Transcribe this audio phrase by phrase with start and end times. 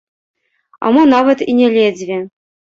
[0.85, 2.21] А мо нават і не ледзьве.